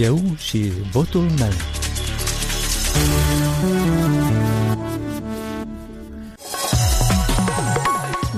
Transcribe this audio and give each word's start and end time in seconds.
Eu 0.00 0.20
și 0.38 0.72
votul 0.92 1.20
meu. 1.38 1.79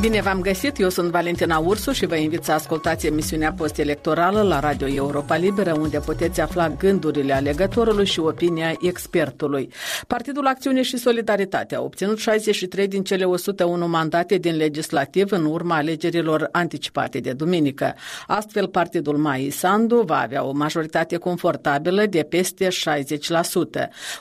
Bine 0.03 0.21
v-am 0.21 0.41
găsit, 0.41 0.79
eu 0.79 0.89
sunt 0.89 1.11
Valentina 1.11 1.59
Ursu 1.59 1.93
și 1.93 2.07
vă 2.07 2.17
invit 2.17 2.45
să 2.45 2.53
ascultați 2.53 3.07
emisiunea 3.07 3.53
post-electorală 3.53 4.43
la 4.43 4.61
Radio 4.61 4.87
Europa 4.89 5.37
Liberă, 5.37 5.75
unde 5.79 5.99
puteți 5.99 6.41
afla 6.41 6.69
gândurile 6.69 7.33
alegătorului 7.33 8.07
și 8.07 8.21
opinia 8.21 8.75
expertului. 8.81 9.73
Partidul 10.07 10.47
Acțiune 10.47 10.83
și 10.83 10.97
Solidaritate 10.97 11.75
a 11.75 11.81
obținut 11.81 12.19
63 12.19 12.89
din 12.89 13.03
cele 13.03 13.25
101 13.25 13.89
mandate 13.89 14.37
din 14.37 14.57
legislativ 14.57 15.33
în 15.33 15.45
urma 15.45 15.77
alegerilor 15.77 16.49
anticipate 16.53 17.19
de 17.19 17.33
duminică. 17.33 17.95
Astfel, 18.27 18.69
partidul 18.69 19.17
Mai 19.17 19.49
Sandu 19.51 20.03
va 20.07 20.21
avea 20.21 20.45
o 20.45 20.53
majoritate 20.53 21.17
confortabilă 21.17 22.07
de 22.07 22.23
peste 22.23 22.69
60%. 22.69 22.73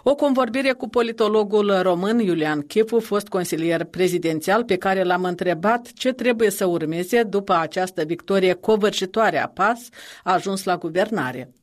O 0.03 0.15
convorbire 0.15 0.71
cu 0.71 0.89
politologul 0.89 1.79
român 1.81 2.19
Iulian 2.19 2.61
Chifu, 2.61 2.99
fost 2.99 3.27
consilier 3.27 3.83
prezidențial, 3.83 4.63
pe 4.63 4.75
care 4.75 5.03
l-am 5.03 5.23
întrebat 5.23 5.69
întrebat 5.71 5.93
ce 5.93 6.13
trebuie 6.13 6.49
să 6.49 6.65
urmeze 6.65 7.23
după 7.23 7.53
această 7.53 8.03
victorie 8.03 8.53
covârșitoare 8.53 9.37
a 9.37 9.47
PAS 9.47 9.89
ajuns 10.23 10.63
la 10.63 10.77
guvernare. 10.77 11.53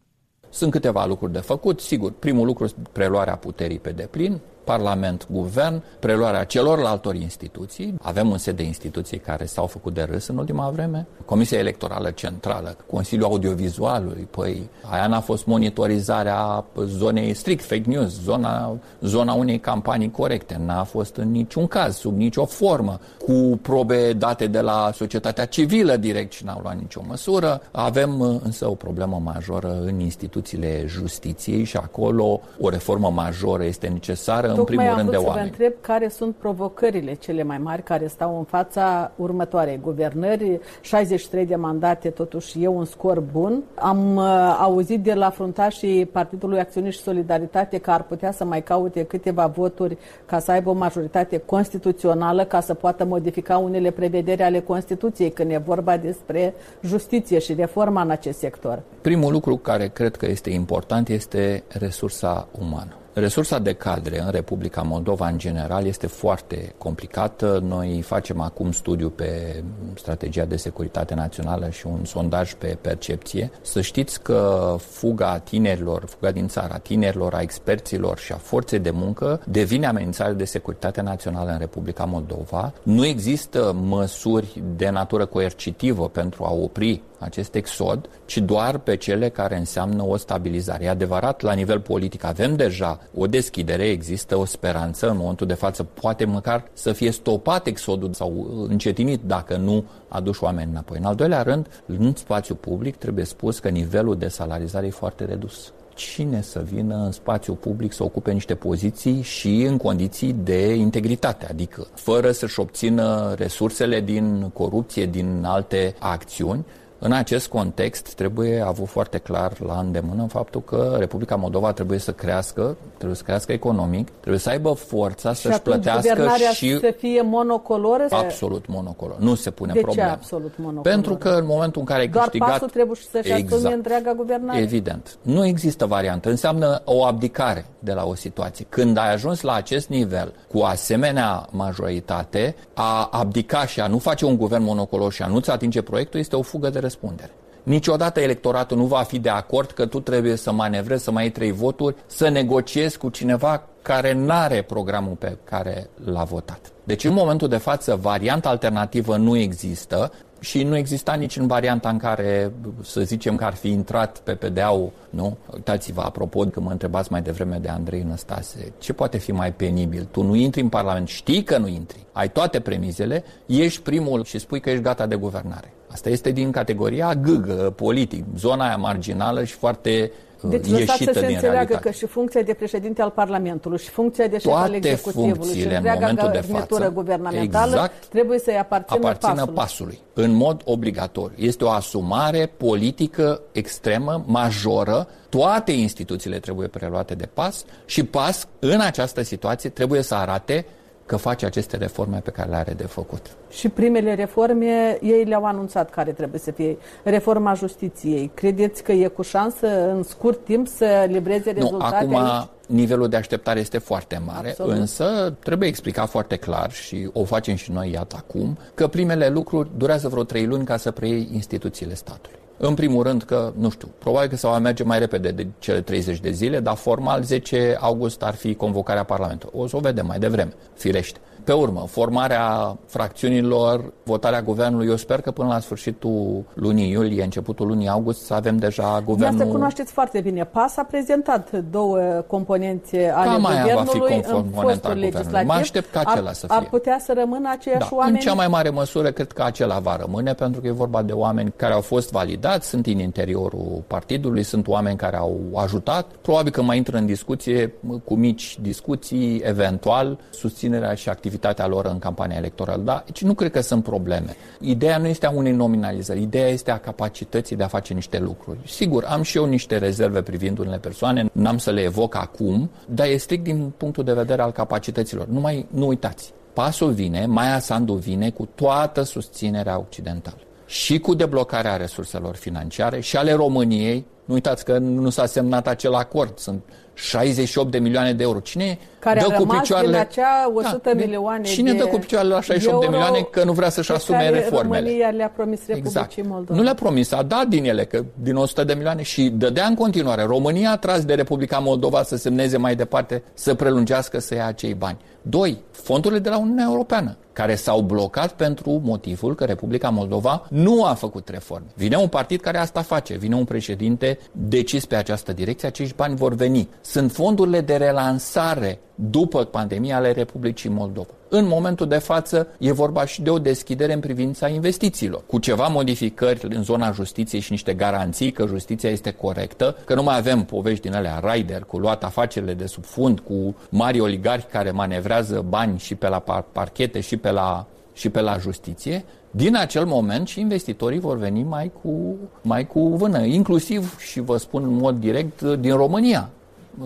Sunt 0.51 0.71
câteva 0.71 1.07
lucruri 1.07 1.33
de 1.33 1.39
făcut. 1.39 1.81
Sigur, 1.81 2.13
primul 2.13 2.47
lucru, 2.47 2.69
preluarea 2.93 3.37
puterii 3.37 3.79
pe 3.79 3.91
deplin. 3.91 4.41
Parlament, 4.69 5.27
Guvern, 5.31 5.83
preluarea 5.99 6.45
celorlaltor 6.45 7.15
instituții. 7.15 7.95
Avem 8.03 8.31
un 8.31 8.39
set 8.39 8.57
de 8.57 8.63
instituții 8.63 9.19
care 9.19 9.45
s-au 9.45 9.67
făcut 9.67 9.95
de 9.95 10.07
râs 10.11 10.27
în 10.27 10.39
ultima 10.39 10.71
vreme. 10.71 11.07
Comisia 11.25 11.59
Electorală 11.59 12.11
Centrală, 12.11 12.77
Consiliul 12.91 13.27
Audiovizualului, 13.27 14.29
păi 14.31 14.69
aia 14.91 15.07
n-a 15.07 15.21
fost 15.21 15.47
monitorizarea 15.47 16.65
zonei 16.85 17.35
strict 17.35 17.65
fake 17.65 17.83
news, 17.87 18.21
zona, 18.23 18.79
zona 19.01 19.33
unei 19.33 19.59
campanii 19.59 20.11
corecte. 20.11 20.61
N-a 20.67 20.85
fost 20.85 21.17
în 21.17 21.31
niciun 21.31 21.67
caz, 21.67 21.97
sub 21.97 22.17
nicio 22.17 22.45
formă, 22.45 23.01
cu 23.25 23.59
probe 23.63 24.13
date 24.13 24.47
de 24.47 24.61
la 24.61 24.91
societatea 24.95 25.45
civilă 25.45 25.97
direct 25.97 26.33
și 26.33 26.45
n-au 26.45 26.61
luat 26.63 26.79
nicio 26.79 27.01
măsură. 27.07 27.61
Avem 27.71 28.21
însă 28.45 28.69
o 28.71 28.75
problemă 28.75 29.21
majoră 29.25 29.79
în 29.85 30.01
instituțiile 30.01 30.85
justiției 30.87 31.65
și 31.65 31.77
acolo 31.77 32.41
o 32.61 32.69
reformă 32.69 33.11
majoră 33.11 33.65
este 33.65 33.87
necesară 33.87 34.47
Tocmai 34.47 34.58
în 34.59 34.65
primul 34.65 34.95
rând 34.97 35.11
de 35.11 35.17
să 35.17 35.23
oameni. 35.23 35.39
vă 35.39 35.45
întreb 35.45 35.73
care 35.81 36.09
sunt 36.09 36.35
provocările 36.35 37.15
cele 37.15 37.43
mai 37.43 37.59
mari 37.59 37.83
care 37.83 38.07
stau 38.07 38.39
în 38.39 38.45
fața 38.45 39.13
următoarei 39.17 39.81
guvernări. 39.83 40.61
63 40.81 41.47
de 41.47 41.57
mandate, 41.57 42.09
totuși 42.09 42.63
e 42.63 42.67
un 42.67 42.85
scor 42.85 43.21
bun. 43.21 43.63
Am 43.75 44.17
uh, 44.17 44.57
auzit 44.61 45.03
de 45.03 45.15
la 45.15 45.31
fruntașii 45.31 46.07
Partidului 46.07 46.59
Acțiune 46.59 46.91
și 46.91 46.99
Solidaritate 46.99 47.79
că 47.79 47.91
ar 47.91 48.03
putea 48.03 48.33
să 48.33 48.45
mai 48.45 48.63
caute 48.63 49.03
câteva 49.03 49.47
voturi 49.47 49.97
ca 50.27 50.39
să 50.39 50.51
aibă 50.51 50.71
o 50.71 50.73
majoritate 50.73 51.39
constituțională 51.39 52.45
ca 52.45 52.61
să 52.61 52.75
poată 52.75 53.05
modifica 53.05 53.59
unele 53.59 53.91
prevederi 53.91 54.43
ale 54.43 54.61
Constituției 54.61 55.31
când 55.31 55.51
e 55.51 55.63
vorba 55.65 55.97
despre 55.97 56.55
justiție 56.83 57.39
și 57.39 57.55
reforma 57.55 58.03
în 58.03 58.11
acest 58.11 58.39
sector. 58.39 58.83
Primul 59.01 59.33
lucru 59.33 59.57
care 59.57 59.89
cred 59.89 60.17
că 60.17 60.27
este 60.27 60.51
important 60.51 61.09
este 61.09 61.63
resursa 61.69 62.49
umană. 62.59 62.93
Resursa 63.21 63.59
de 63.59 63.73
cadre 63.73 64.21
în 64.21 64.31
Republica 64.31 64.83
Moldova, 64.83 65.29
în 65.29 65.39
general, 65.39 65.87
este 65.87 66.07
foarte 66.07 66.75
complicată. 66.79 67.61
Noi 67.65 68.03
facem 68.03 68.41
acum 68.41 68.73
studiu 68.73 69.09
pe 69.09 69.63
strategia 69.95 70.45
de 70.45 70.57
securitate 70.57 71.15
națională 71.15 71.71
și 71.71 71.87
un 71.87 72.05
sondaj 72.05 72.55
pe 72.55 72.79
percepție. 72.81 73.51
Să 73.61 73.81
știți 73.81 74.23
că 74.23 74.75
fuga 74.79 75.39
tinerilor, 75.39 76.05
fuga 76.07 76.31
din 76.31 76.49
țara 76.49 76.79
tinerilor, 76.79 77.35
a 77.35 77.41
experților 77.41 78.19
și 78.19 78.33
a 78.33 78.37
forței 78.37 78.79
de 78.79 78.91
muncă 78.91 79.41
devine 79.47 79.87
amenințare 79.87 80.33
de 80.33 80.45
securitate 80.45 81.01
națională 81.01 81.51
în 81.51 81.59
Republica 81.59 82.05
Moldova. 82.05 82.73
Nu 82.83 83.07
există 83.07 83.77
măsuri 83.83 84.63
de 84.77 84.89
natură 84.89 85.27
coercitivă 85.27 86.09
pentru 86.09 86.45
a 86.45 86.53
opri 86.53 87.03
acest 87.19 87.55
exod, 87.55 88.09
ci 88.25 88.39
doar 88.39 88.79
pe 88.79 88.97
cele 88.97 89.29
care 89.29 89.57
înseamnă 89.57 90.03
o 90.03 90.17
stabilizare. 90.17 90.85
E 90.85 90.89
adevărat, 90.89 91.41
la 91.41 91.53
nivel 91.53 91.81
politic 91.81 92.25
avem 92.25 92.57
deja 92.57 93.01
o 93.15 93.27
deschidere, 93.27 93.85
există 93.85 94.37
o 94.37 94.45
speranță 94.45 95.11
în 95.11 95.17
momentul 95.17 95.47
de 95.47 95.55
față, 95.55 95.83
poate 95.83 96.25
măcar 96.25 96.65
să 96.73 96.93
fie 96.93 97.11
stopat 97.11 97.67
exodul 97.67 98.13
sau 98.13 98.65
încetinit 98.69 99.21
dacă 99.23 99.57
nu 99.57 99.85
aduși 100.09 100.45
oameni 100.45 100.71
înapoi. 100.71 100.99
În 100.99 101.05
al 101.05 101.15
doilea 101.15 101.43
rând, 101.43 101.83
în 101.87 102.15
spațiu 102.15 102.55
public 102.55 102.97
trebuie 102.97 103.25
spus 103.25 103.59
că 103.59 103.69
nivelul 103.69 104.19
de 104.19 104.29
salarizare 104.29 104.87
e 104.87 104.91
foarte 104.91 105.25
redus 105.25 105.73
cine 105.99 106.43
să 106.43 106.63
vină 106.71 106.95
în 106.95 107.13
spațiu 107.13 107.55
public 107.55 107.93
să 107.93 108.05
ocupe 108.05 108.33
niște 108.33 108.55
poziții 108.55 109.23
și 109.23 109.63
în 109.63 109.77
condiții 109.77 110.33
de 110.33 110.75
integritate, 110.75 111.47
adică 111.51 111.87
fără 111.95 112.31
să-și 112.31 112.61
obțină 112.61 113.35
resursele 113.37 114.01
din 114.01 114.51
corupție, 114.53 115.07
din 115.07 115.43
alte 115.45 115.95
acțiuni, 115.99 116.65
în 116.99 117.13
acest 117.13 117.49
context 117.49 118.15
trebuie 118.15 118.61
avut 118.61 118.89
foarte 118.89 119.19
clar 119.19 119.61
la 119.61 119.79
îndemână 119.79 120.27
faptul 120.29 120.63
că 120.63 120.97
Republica 120.99 121.37
Moldova 121.37 121.73
trebuie 121.73 121.99
să 121.99 122.13
crească, 122.13 122.77
trebuie 122.97 123.17
să 123.17 123.23
crească 123.23 123.53
economic, 123.53 124.09
trebuie 124.11 124.41
să 124.41 124.49
aibă 124.49 124.73
forța 124.73 125.33
și 125.33 125.41
să-și 125.41 125.61
plătească 125.61 126.29
și... 126.53 126.79
să 126.79 126.95
fie 126.99 127.23
monocoloră? 127.23 128.07
Absolut 128.11 128.67
monocolor. 128.67 129.17
Nu 129.19 129.35
se 129.35 129.51
pune 129.51 129.73
de 129.73 129.81
problemă. 129.81 130.09
ce 130.09 130.15
absolut 130.15 130.53
monocoloră? 130.57 130.91
Pentru 130.91 131.17
că 131.17 131.29
în 131.29 131.47
momentul 131.47 131.81
în 131.81 131.87
care 131.87 132.01
ai 132.01 132.09
Doar 132.09 132.25
câștigat... 132.25 132.51
pasul 132.51 132.69
trebuie 132.69 132.97
să-și 133.11 133.33
exact, 133.33 133.53
asume 133.53 133.75
întreaga 133.75 134.13
guvernare? 134.13 134.61
Evident. 134.61 135.19
Nu 135.23 135.47
există 135.47 135.87
variantă. 135.87 136.29
Înseamnă 136.29 136.83
o 136.85 137.05
abdicare 137.05 137.67
de 137.79 137.93
la 137.93 138.05
o 138.05 138.15
situație. 138.15 138.67
Când 138.69 138.97
ai 138.97 139.13
ajuns 139.13 139.41
la 139.41 139.55
acest 139.55 139.89
nivel 139.89 140.33
cu 140.49 140.59
asemenea 140.61 141.47
majoritate, 141.51 142.55
a 142.75 143.09
abdica 143.13 143.67
și 143.67 143.81
a 143.81 143.87
nu 143.87 143.99
face 143.99 144.25
un 144.25 144.37
guvern 144.37 144.63
monocolor 144.63 145.13
și 145.13 145.23
a 145.23 145.27
nu-ți 145.27 145.51
atinge 145.51 145.83
proiectul 145.83 146.21
este 146.21 146.37
o 146.37 146.43
fugă 146.43 146.71
de 146.71 146.79
răspundere. 146.89 147.31
Niciodată 147.63 148.21
electoratul 148.21 148.77
nu 148.77 148.85
va 148.85 149.03
fi 149.03 149.19
de 149.19 149.29
acord 149.29 149.71
că 149.71 149.87
tu 149.87 150.01
trebuie 150.01 150.37
să 150.37 150.53
manevrezi, 150.53 151.05
să 151.05 151.11
mai 151.11 151.23
ai 151.23 151.31
trei 151.31 151.53
voturi, 151.53 151.97
să 152.07 152.29
negociezi 152.29 152.99
cu 152.99 153.09
cineva 153.09 153.63
care 153.83 154.13
nu 154.13 154.33
are 154.33 154.63
programul 154.63 155.15
pe 155.15 155.37
care 155.45 155.91
l-a 156.05 156.25
votat. 156.25 156.73
Deci 156.85 157.05
în 157.05 157.13
momentul 157.13 157.49
de 157.49 157.57
față 157.57 157.99
varianta 158.01 158.49
alternativă 158.49 159.17
nu 159.17 159.37
există 159.37 160.13
și 160.41 160.63
nu 160.63 160.77
exista 160.77 161.15
nici 161.15 161.37
în 161.37 161.47
varianta 161.47 161.89
în 161.89 161.99
care, 161.99 162.53
să 162.83 163.01
zicem 163.01 163.37
că 163.37 163.45
ar 163.45 163.55
fi 163.55 163.69
intrat 163.69 164.19
PPD-ul, 164.19 164.93
nu? 165.11 165.37
Uitați-vă, 165.55 166.01
apropo, 166.01 166.45
că 166.45 166.61
mă 166.61 166.71
întrebați 166.71 167.13
mai 167.13 167.23
devreme 167.23 167.57
de 167.57 167.69
Andrei 167.69 168.03
Năstase, 168.03 168.73
ce 168.79 168.93
poate 168.93 169.19
fi 169.19 169.33
mai 169.33 169.53
penibil? 169.53 170.09
Tu 170.11 170.23
nu 170.23 170.35
intri 170.35 170.61
în 170.61 170.69
Parlament, 170.69 171.09
știi 171.09 171.43
că 171.43 171.59
nu 171.59 171.67
intri, 171.67 172.07
ai 172.13 172.31
toate 172.31 172.61
premizele, 172.61 173.25
ești 173.47 173.83
primul 173.83 174.25
și 174.25 174.39
spui 174.39 174.61
că 174.61 174.71
ești 174.71 174.83
gata 174.83 175.07
de 175.07 175.17
guvernare. 175.17 175.73
Asta 175.93 176.09
este 176.09 176.31
din 176.31 176.51
categoria 176.51 177.15
gâgă, 177.15 177.73
politic, 177.77 178.25
zona 178.37 178.67
aia 178.67 178.77
marginală 178.77 179.45
și 179.45 179.55
foarte 179.55 180.13
deci 180.43 180.67
ieșită 180.67 180.95
să 180.95 181.11
se 181.13 181.13
din 181.13 181.21
înțeleagă 181.21 181.51
realitate. 181.51 181.89
că 181.89 181.91
și 181.91 182.07
funcția 182.07 182.43
de 182.43 182.55
președinte 182.55 183.03
al 183.03 183.11
Parlamentului 183.11 183.79
și 183.79 183.89
funcția 183.89 184.27
de 184.27 184.39
șef 184.39 184.53
al 184.53 184.69
Toate 184.69 184.77
executivului 184.77 185.33
și 185.33 185.39
funcțiile 185.39 185.71
în 185.71 185.77
întreaga 185.77 186.01
momentul 186.01 186.31
de 186.33 186.39
garnitură 186.39 186.81
față, 186.81 186.93
guvernamentală 186.95 187.73
exact, 187.73 188.07
trebuie 188.07 188.39
să-i 188.39 188.59
aparțină, 188.59 188.99
aparțină 188.99 189.33
pasului. 189.33 189.55
pasului, 189.55 190.01
în 190.15 190.33
mod 190.33 190.63
obligatoriu. 190.65 191.37
Este 191.39 191.65
o 191.65 191.71
asumare 191.71 192.53
politică 192.57 193.41
extremă, 193.53 194.25
majoră. 194.27 195.09
Toate 195.29 195.73
instituțiile 195.73 196.39
trebuie 196.39 196.69
preluate 196.69 197.15
de 197.15 197.29
pas 197.35 197.65
și 197.87 198.05
pas, 198.05 198.49
în 198.59 198.81
această 198.81 199.23
situație, 199.23 199.71
trebuie 199.71 200.03
să 200.03 200.15
arate 200.15 200.67
că 201.09 201.17
face 201.17 201.47
aceste 201.47 201.77
reforme 201.77 202.21
pe 202.25 202.31
care 202.31 202.49
le 202.49 202.57
are 202.57 202.73
de 202.73 202.87
făcut. 202.87 203.27
Și 203.51 203.69
primele 203.69 204.15
reforme, 204.15 204.99
ei 205.03 205.25
le-au 205.25 205.45
anunțat 205.45 205.91
care 205.91 206.13
trebuie 206.13 206.41
să 206.41 206.51
fie. 206.51 206.77
Reforma 207.03 207.55
justiției. 207.55 208.31
Credeți 208.35 208.83
că 208.83 208.93
e 208.93 209.07
cu 209.07 209.23
șansă 209.23 209.91
în 209.91 210.03
scurt 210.03 210.45
timp 210.45 210.67
să 210.67 211.07
livreze 211.09 211.51
rezultate 211.51 212.05
nu, 212.05 212.17
acum 212.17 212.31
aici? 212.31 212.49
nivelul 212.67 213.09
de 213.09 213.17
așteptare 213.17 213.61
este 213.61 213.79
foarte 213.79 214.21
mare, 214.27 214.49
Absolut. 214.49 214.73
însă 214.73 215.35
trebuie 215.39 215.69
explicat 215.69 216.09
foarte 216.09 216.37
clar 216.37 216.73
și 216.73 217.11
o 217.13 217.25
facem 217.25 217.55
și 217.55 217.71
noi, 217.71 217.91
iată 217.91 218.17
acum, 218.19 218.59
că 218.75 218.87
primele 218.87 219.29
lucruri 219.29 219.71
durează 219.77 220.09
vreo 220.09 220.23
trei 220.23 220.47
luni 220.47 220.65
ca 220.65 220.77
să 220.77 220.91
preiei 220.91 221.29
instituțiile 221.33 221.95
statului. 221.95 222.39
În 222.61 222.75
primul 222.75 223.03
rând 223.03 223.23
că, 223.23 223.53
nu 223.57 223.71
știu, 223.71 223.89
probabil 223.99 224.29
că 224.29 224.37
se 224.37 224.47
va 224.47 224.59
merge 224.59 224.83
mai 224.83 224.99
repede 224.99 225.31
de 225.31 225.47
cele 225.59 225.81
30 225.81 226.21
de 226.21 226.31
zile, 226.31 226.61
dar 226.61 226.75
formal 226.75 227.23
10 227.23 227.77
august 227.81 228.23
ar 228.23 228.35
fi 228.35 228.55
convocarea 228.55 229.03
Parlamentului. 229.03 229.61
O 229.61 229.67
să 229.67 229.77
o 229.77 229.81
vedem 229.81 230.07
mai 230.07 230.19
devreme, 230.19 230.53
firește. 230.75 231.19
Pe 231.45 231.53
urmă, 231.53 231.85
formarea 231.89 232.77
fracțiunilor, 232.87 233.93
votarea 234.03 234.43
guvernului, 234.43 234.89
eu 234.89 234.97
sper 234.97 235.21
că 235.21 235.31
până 235.31 235.49
la 235.49 235.61
sfârșitul 235.61 236.45
lunii 236.55 236.91
iulie, 236.91 237.23
începutul 237.23 237.67
lunii 237.67 237.89
august, 237.89 238.25
să 238.25 238.35
avem 238.35 238.57
deja 238.57 239.03
guvernul... 239.05 239.41
Asta 239.41 239.53
cunoașteți 239.53 239.93
foarte 239.93 240.21
bine. 240.21 240.45
PAS 240.45 240.77
a 240.77 240.83
prezentat 240.83 241.51
două 241.71 241.99
componențe 242.27 243.13
ale 243.15 243.31
Cam 243.31 243.41
guvernului 243.41 243.75
va 243.75 243.85
fi 243.85 244.31
în 244.31 244.45
fostul 244.55 244.99
legislativ. 244.99 245.47
Mă 245.47 245.53
aștept 245.53 245.91
ca 245.91 246.01
acela 246.05 246.29
ar, 246.29 246.35
să 246.35 246.47
fie. 246.47 246.57
Ar 246.57 246.65
putea 246.65 246.99
să 247.05 247.13
rămână 247.17 247.49
aceiași 247.53 247.89
da, 247.91 247.97
oameni? 247.97 248.17
În 248.17 248.23
cea 248.23 248.35
mai 248.35 248.49
mare 248.49 248.71
măsură, 248.71 249.11
cred 249.11 249.33
că 249.33 249.43
acela 249.43 249.79
va 249.79 249.97
rămâne, 249.97 250.35
pentru 250.35 250.61
că 250.61 250.67
e 250.67 250.71
vorba 250.71 251.03
de 251.03 251.13
oameni 251.13 251.53
care 251.57 251.73
au 251.73 251.81
fost 251.81 252.11
validați, 252.11 252.69
sunt 252.69 252.87
în 252.87 252.99
interiorul 252.99 253.83
partidului, 253.87 254.43
sunt 254.43 254.69
oameni 254.69 254.97
care 254.97 255.17
au 255.17 255.41
ajutat. 255.55 256.07
Probabil 256.21 256.53
că 256.53 256.63
mai 256.63 256.77
intră 256.77 256.97
în 256.97 257.07
discuție 257.07 257.73
cu 258.05 258.15
mici 258.15 258.59
discuții, 258.61 259.37
eventual, 259.45 260.19
susținerea 260.31 260.95
și 260.95 261.09
activitatea 261.09 261.27
lor 261.67 261.87
în 261.87 261.99
campania 261.99 262.37
electorală. 262.37 262.83
Dar 262.83 263.03
deci 263.07 263.23
nu 263.23 263.35
cred 263.35 263.51
că 263.51 263.61
sunt 263.61 263.83
probleme. 263.83 264.37
Ideea 264.61 264.99
nu 264.99 265.07
este 265.07 265.27
a 265.27 265.31
unei 265.31 265.53
nominalizări, 265.53 266.23
ideea 266.23 266.49
este 266.49 266.71
a 266.71 266.79
capacității 266.79 267.57
de 267.57 267.63
a 267.63 267.69
face 267.69 267.95
niște 267.95 268.19
lucruri. 268.19 268.59
Sigur, 268.67 269.05
am 269.05 269.23
și 269.23 269.37
eu 269.37 269.45
niște 269.45 269.79
rezerve 269.79 270.23
privind 270.23 270.59
unele 270.59 270.79
persoane, 270.79 271.29
n-am 271.33 271.59
să 271.59 271.71
le 271.71 271.81
evoc 271.81 272.15
acum, 272.15 272.71
dar 272.87 273.07
e 273.07 273.17
strict 273.17 273.45
din 273.45 273.73
punctul 273.77 274.05
de 274.05 274.13
vedere 274.13 274.43
al 274.43 274.53
capacităților. 274.53 275.27
Nu 275.27 275.41
mai 275.41 275.67
nu 275.71 275.87
uitați, 275.87 276.33
pasul 276.53 276.93
vine, 276.93 277.27
Maia 277.27 277.59
Sandu 277.59 277.95
vine 277.95 278.31
cu 278.31 278.49
toată 278.55 279.03
susținerea 279.03 279.79
occidentală 279.79 280.39
și 280.67 280.99
cu 280.99 281.15
deblocarea 281.15 281.77
resurselor 281.77 282.37
financiare 282.37 283.01
și 283.01 283.17
ale 283.17 283.33
României. 283.33 284.07
Nu 284.29 284.35
uitați 284.35 284.65
că 284.65 284.79
nu 284.79 285.11
s-a 285.11 285.27
semnat 285.27 285.67
acel 285.67 285.95
acord, 285.95 286.39
sunt 286.39 286.63
68 286.95 287.71
de 287.71 287.79
milioane 287.79 288.13
de 288.13 288.23
euro. 288.23 288.39
Cine 288.39 288.79
care 288.99 289.21
dă 289.21 289.35
a 289.35 289.37
cu 289.37 289.47
picioarele... 289.47 289.93
din 289.93 290.01
acea 290.01 290.53
100 290.55 290.81
da, 290.83 290.93
milioane 290.95 291.43
Cine 291.43 291.73
de 291.73 291.79
dă 291.79 291.87
cu 291.87 291.99
picioarele 291.99 292.35
la 292.35 292.41
68 292.41 292.85
de 292.85 292.89
milioane 292.91 293.21
că 293.31 293.45
nu 293.45 293.53
vrea 293.53 293.69
să-și 293.69 293.93
asume 293.93 294.29
reformele? 294.31 294.83
România 294.83 295.09
le-a 295.09 295.29
promis 295.29 295.67
Republicii 295.67 296.01
exact. 296.01 296.29
Moldova. 296.29 296.59
Nu 296.59 296.63
le-a 296.63 296.75
promis, 296.75 297.13
a 297.13 297.23
dat 297.23 297.47
din 297.47 297.65
ele, 297.65 297.85
că 297.85 298.05
din 298.15 298.37
100 298.37 298.65
de 298.65 298.75
milioane 298.75 299.03
și 299.03 299.29
dădea 299.29 299.67
în 299.67 299.75
continuare. 299.75 300.23
România 300.23 300.71
a 300.71 300.77
tras 300.77 301.05
de 301.05 301.15
Republica 301.15 301.59
Moldova 301.59 302.03
să 302.03 302.17
semneze 302.17 302.57
mai 302.57 302.77
departe, 302.77 303.23
să 303.35 303.55
prelungească, 303.55 304.19
să 304.19 304.35
ia 304.35 304.47
acei 304.47 304.75
bani. 304.75 304.99
Doi, 305.23 305.63
fondurile 305.71 306.21
de 306.21 306.29
la 306.29 306.39
Uniunea 306.39 306.67
Europeană 306.69 307.17
care 307.39 307.55
s-au 307.55 307.81
blocat 307.81 308.33
pentru 308.33 308.81
motivul 308.85 309.35
că 309.35 309.45
Republica 309.45 309.89
Moldova 309.89 310.47
nu 310.51 310.85
a 310.85 310.95
făcut 310.95 311.29
reforme. 311.29 311.67
Vine 311.75 311.97
un 311.97 312.09
partid 312.09 312.41
care 312.41 312.59
asta 312.59 312.83
face, 312.83 313.17
vine 313.17 313.35
un 313.35 313.45
președinte 313.45 314.19
decis 314.33 314.85
pe 314.85 314.97
această 314.97 315.33
direcție, 315.33 315.69
acești 315.69 315.95
bani 315.95 316.17
vor 316.17 316.35
veni. 316.35 316.69
Sunt 316.81 317.13
fondurile 317.13 317.61
de 317.61 317.77
relansare 317.77 318.81
după 319.01 319.45
pandemia 319.45 319.97
ale 319.97 320.13
Republicii 320.13 320.71
Moldova. 320.71 321.09
În 321.29 321.47
momentul 321.47 321.89
de 321.89 321.99
față 321.99 322.47
e 322.59 322.73
vorba 322.73 323.05
și 323.05 323.23
de 323.23 323.31
o 323.31 323.39
deschidere 323.39 323.93
în 323.93 324.01
privința 324.01 324.49
investițiilor, 324.49 325.23
cu 325.27 325.39
ceva 325.39 325.67
modificări 325.67 326.55
în 326.55 326.63
zona 326.63 326.91
justiției 326.91 327.41
și 327.41 327.51
niște 327.51 327.75
garanții 327.75 328.33
că 328.33 328.47
justiția 328.47 328.91
este 328.91 329.11
corectă, 329.11 329.77
că 329.85 329.95
nu 329.95 330.03
mai 330.03 330.17
avem 330.17 330.45
povești 330.45 330.83
din 330.83 330.95
alea 330.95 331.23
rider 331.33 331.63
cu 331.63 331.79
luat 331.79 332.05
afacerile 332.05 332.55
de 332.55 332.67
sub 332.67 332.85
fund, 332.85 333.21
cu 333.21 333.57
mari 333.71 334.01
oligarhi 334.01 334.47
care 334.47 334.71
manevrează 334.71 335.45
bani 335.49 335.79
și 335.79 335.95
pe 335.95 336.09
la 336.09 336.19
parchete 336.53 337.01
și 337.01 337.17
pe 337.17 337.31
la, 337.31 337.67
și 337.93 338.09
pe 338.09 338.21
la 338.21 338.37
justiție, 338.39 339.05
din 339.31 339.57
acel 339.57 339.85
moment 339.85 340.29
și 340.29 340.41
investitorii 340.41 340.99
vor 340.99 341.17
veni 341.17 341.43
mai 341.43 341.73
cu, 341.83 342.17
mai 342.43 342.67
cu 342.67 342.81
vână, 342.81 343.25
inclusiv, 343.25 343.99
și 343.99 344.21
vă 344.21 344.37
spun 344.37 344.63
în 344.63 344.75
mod 344.75 344.97
direct, 344.97 345.43
din 345.43 345.77
România. 345.77 346.31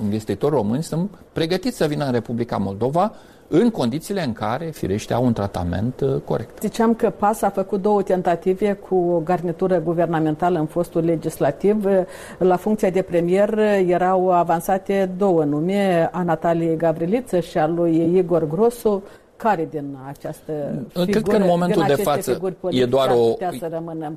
Investitori 0.02 0.54
români 0.54 0.82
sunt 0.82 1.10
pregătiți 1.32 1.76
să 1.76 1.86
vină 1.86 2.04
în 2.04 2.12
Republica 2.12 2.56
Moldova 2.56 3.12
în 3.54 3.70
condițiile 3.70 4.22
în 4.22 4.32
care, 4.32 4.64
firește, 4.64 5.14
au 5.14 5.24
un 5.24 5.32
tratament 5.32 6.00
uh, 6.00 6.20
corect. 6.24 6.60
Ziceam 6.60 6.94
că 6.94 7.10
PAS 7.10 7.42
a 7.42 7.50
făcut 7.50 7.82
două 7.82 8.02
tentative 8.02 8.72
cu 8.72 8.94
o 8.94 9.18
garnitură 9.18 9.80
guvernamentală 9.80 10.58
în 10.58 10.66
fostul 10.66 11.04
legislativ. 11.04 11.84
La 12.38 12.56
funcția 12.56 12.90
de 12.90 13.02
premier 13.02 13.58
erau 13.86 14.30
avansate 14.30 15.10
două 15.16 15.44
nume, 15.44 16.08
a 16.12 16.22
Nataliei 16.22 16.76
Gavriliță 16.76 17.40
și 17.40 17.58
a 17.58 17.66
lui 17.66 18.16
Igor 18.16 18.46
Grosu 18.46 19.02
care 19.42 19.68
din 19.70 19.98
această 20.08 20.52
figură, 20.88 21.10
Cred 21.10 21.22
că 21.22 21.36
în 21.36 21.46
momentul 21.46 21.84
de 21.86 21.94
față 21.94 22.40
e 22.70 22.84
doar 22.84 23.10
o, 23.10 23.36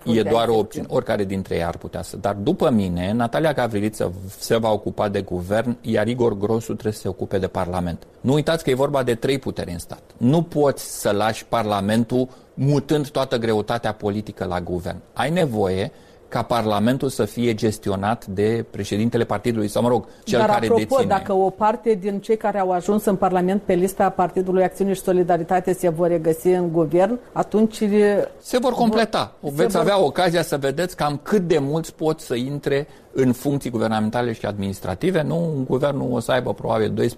e 0.03 0.21
doar 0.21 0.47
o 0.47 0.57
opțiune. 0.57 0.87
Oricare 0.89 1.23
dintre 1.23 1.55
ei 1.55 1.63
ar 1.63 1.77
putea 1.77 2.01
să. 2.01 2.17
Dar 2.17 2.33
după 2.33 2.69
mine, 2.69 3.11
Natalia 3.11 3.53
Gavriliță 3.53 4.13
se 4.39 4.57
va 4.57 4.71
ocupa 4.71 5.09
de 5.09 5.21
guvern, 5.21 5.77
iar 5.81 6.07
Igor 6.07 6.37
Grosu 6.37 6.71
trebuie 6.73 6.93
să 6.93 6.99
se 6.99 7.07
ocupe 7.07 7.37
de 7.37 7.47
Parlament. 7.47 8.07
Nu 8.21 8.33
uitați 8.33 8.63
că 8.63 8.69
e 8.69 8.75
vorba 8.75 9.03
de 9.03 9.15
trei 9.15 9.39
puteri 9.39 9.71
în 9.71 9.79
stat. 9.79 10.01
Nu 10.17 10.41
poți 10.41 10.99
să 10.99 11.11
lași 11.11 11.45
Parlamentul 11.45 12.27
mutând 12.53 13.09
toată 13.09 13.37
greutatea 13.37 13.93
politică 13.93 14.45
la 14.45 14.61
guvern. 14.61 14.97
Ai 15.13 15.29
nevoie 15.29 15.91
ca 16.27 16.41
Parlamentul 16.41 17.09
să 17.09 17.25
fie 17.25 17.53
gestionat 17.53 18.25
de 18.25 18.65
președintele 18.71 19.23
partidului 19.23 19.67
sau, 19.67 19.81
mă 19.81 19.87
rog, 19.87 20.05
cel 20.23 20.39
Dar 20.39 20.49
care 20.49 20.65
apropo, 20.65 20.81
deține. 20.95 21.07
dacă 21.07 21.33
o 21.33 21.49
parte 21.49 21.93
din 21.93 22.19
cei 22.19 22.37
care 22.37 22.59
au 22.59 22.71
ajuns 22.71 23.05
în 23.05 23.15
Parlament 23.15 23.61
pe 23.61 23.73
lista 23.73 24.09
Partidului 24.09 24.63
Acțiune 24.63 24.93
și 24.93 25.01
Solidaritate 25.01 25.73
se 25.73 25.89
vor 25.89 26.07
regăsi 26.07 26.47
în 26.47 26.71
guvern, 26.71 27.19
atunci... 27.31 27.83
Se 28.39 28.57
vor 28.57 28.73
completa. 28.73 29.33
Vor, 29.39 29.51
Veți 29.51 29.71
vor... 29.71 29.81
avea 29.81 30.03
ocazia 30.03 30.41
să 30.41 30.57
vedeți 30.57 30.95
cam 30.95 31.19
cât 31.23 31.41
de 31.41 31.57
mulți 31.57 31.95
pot 31.95 32.19
să 32.19 32.35
intre 32.35 32.87
în 33.17 33.33
funcții 33.33 33.69
guvernamentale 33.69 34.33
și 34.33 34.45
administrative. 34.45 35.21
Nu, 35.21 35.63
guvernul 35.67 36.11
o 36.11 36.19
să 36.19 36.31
aibă 36.31 36.53
probabil 36.53 37.09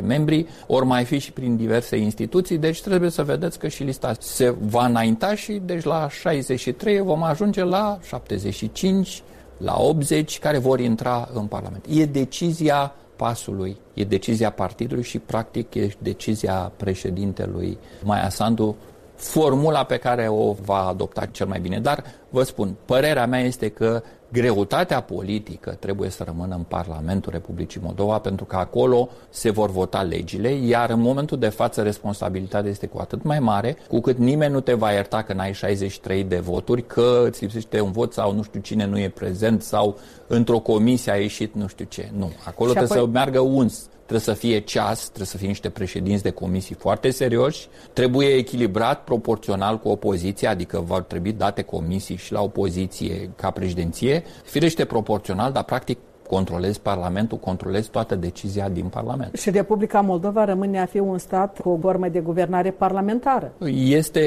12-14 0.00 0.02
membri, 0.02 0.46
ori 0.66 0.86
mai 0.86 1.04
fi 1.04 1.18
și 1.18 1.32
prin 1.32 1.56
diverse 1.56 1.96
instituții, 1.96 2.58
deci 2.58 2.82
trebuie 2.82 3.10
să 3.10 3.22
vedeți 3.22 3.58
că 3.58 3.68
și 3.68 3.82
lista 3.82 4.14
se 4.18 4.54
va 4.60 4.86
înainta 4.86 5.34
și 5.34 5.62
deci 5.64 5.84
la 5.84 6.08
63 6.08 7.00
vom 7.00 7.22
ajunge 7.22 7.64
la 7.64 7.98
75, 8.06 9.22
la 9.56 9.76
80 9.78 10.38
care 10.38 10.58
vor 10.58 10.80
intra 10.80 11.28
în 11.34 11.46
Parlament. 11.46 11.84
E 11.88 12.04
decizia 12.04 12.92
pasului, 13.16 13.76
e 13.94 14.04
decizia 14.04 14.50
partidului 14.50 15.04
și 15.04 15.18
practic 15.18 15.74
e 15.74 15.88
decizia 15.98 16.72
președintelui 16.76 17.78
Maia 18.04 18.28
Sandu 18.28 18.76
formula 19.18 19.84
pe 19.84 19.96
care 19.96 20.28
o 20.28 20.52
va 20.52 20.86
adopta 20.86 21.26
cel 21.26 21.46
mai 21.46 21.60
bine. 21.60 21.78
Dar 21.78 22.04
vă 22.28 22.42
spun, 22.42 22.74
părerea 22.84 23.26
mea 23.26 23.40
este 23.40 23.68
că 23.68 24.02
greutatea 24.32 25.00
politică 25.00 25.76
trebuie 25.80 26.10
să 26.10 26.22
rămână 26.24 26.54
în 26.54 26.62
Parlamentul 26.62 27.32
Republicii 27.32 27.80
Moldova 27.84 28.18
pentru 28.18 28.44
că 28.44 28.56
acolo 28.56 29.08
se 29.30 29.50
vor 29.50 29.70
vota 29.70 30.02
legile, 30.02 30.50
iar 30.50 30.90
în 30.90 31.00
momentul 31.00 31.38
de 31.38 31.48
față 31.48 31.82
responsabilitatea 31.82 32.70
este 32.70 32.86
cu 32.86 32.98
atât 32.98 33.22
mai 33.22 33.38
mare, 33.40 33.76
cu 33.88 34.00
cât 34.00 34.18
nimeni 34.18 34.52
nu 34.52 34.60
te 34.60 34.74
va 34.74 34.92
ierta 34.92 35.22
că 35.22 35.32
n-ai 35.32 35.54
63 35.54 36.24
de 36.24 36.38
voturi, 36.38 36.86
că 36.86 37.22
îți 37.26 37.42
lipsește 37.42 37.80
un 37.80 37.90
vot 37.90 38.12
sau 38.12 38.34
nu 38.34 38.42
știu 38.42 38.60
cine 38.60 38.86
nu 38.86 38.98
e 38.98 39.08
prezent 39.08 39.62
sau 39.62 39.98
într-o 40.26 40.58
comisie 40.58 41.12
a 41.12 41.16
ieșit 41.16 41.54
nu 41.54 41.66
știu 41.66 41.84
ce. 41.88 42.10
Nu, 42.16 42.32
acolo 42.44 42.70
și 42.70 42.76
trebuie 42.76 42.98
apoi... 42.98 43.10
să 43.10 43.18
meargă 43.18 43.40
uns 43.40 43.88
trebuie 44.08 44.34
să 44.34 44.40
fie 44.40 44.60
ceas, 44.60 45.04
trebuie 45.04 45.26
să 45.26 45.36
fie 45.36 45.46
niște 45.48 45.70
președinți 45.70 46.22
de 46.22 46.30
comisii 46.30 46.74
foarte 46.74 47.10
serioși, 47.10 47.68
trebuie 47.92 48.26
echilibrat 48.26 49.04
proporțional 49.04 49.78
cu 49.78 49.88
opoziția, 49.88 50.50
adică 50.50 50.80
vor 50.80 51.02
trebui 51.02 51.32
date 51.32 51.62
comisii 51.62 52.16
și 52.16 52.32
la 52.32 52.40
opoziție 52.42 53.30
ca 53.36 53.50
președinție, 53.50 54.24
firește 54.44 54.84
proporțional, 54.84 55.52
dar 55.52 55.64
practic 55.64 55.98
controlezi 56.28 56.80
Parlamentul, 56.80 57.38
controlezi 57.38 57.90
toată 57.90 58.14
decizia 58.14 58.68
din 58.68 58.84
Parlament. 58.84 59.34
Și 59.34 59.50
Republica 59.50 60.00
Moldova 60.00 60.44
rămâne 60.44 60.80
a 60.80 60.86
fi 60.86 60.98
un 60.98 61.18
stat 61.18 61.60
cu 61.60 61.68
o 61.68 61.78
formă 61.80 62.08
de 62.08 62.20
guvernare 62.20 62.70
parlamentară. 62.70 63.52
Este 63.74 64.20